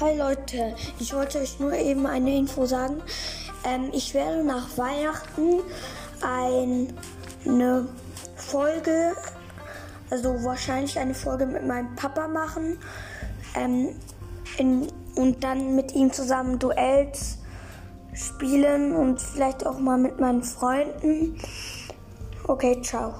[0.00, 3.00] Hi Leute, ich wollte euch nur eben eine Info sagen.
[3.64, 5.60] Ähm, ich werde nach Weihnachten
[6.20, 7.86] eine
[8.34, 9.12] Folge,
[10.10, 12.76] also wahrscheinlich eine Folge mit meinem Papa machen
[13.54, 13.90] ähm,
[14.58, 17.38] in, und dann mit ihm zusammen Duells
[18.14, 21.38] spielen und vielleicht auch mal mit meinen Freunden.
[22.48, 23.14] Okay, ciao.